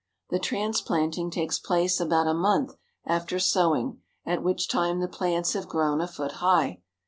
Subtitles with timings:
[0.31, 2.73] The transplanting takes place about a month
[3.05, 6.81] after sowing, at which time the plants have grown a foot high.